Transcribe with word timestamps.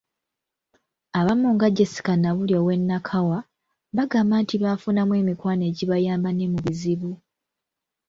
Abamu 1.19 1.47
nga 1.55 1.67
Jesca 1.75 2.13
Nabulya 2.21 2.57
ow’e 2.61 2.75
Nakawa, 2.89 3.39
bagamba 3.95 4.35
nti 4.43 4.55
baafunamu 4.63 5.13
emikwano 5.21 5.63
egibayamba 5.69 6.29
ne 6.33 6.45
mu 6.51 6.59
bizibu. 6.65 7.11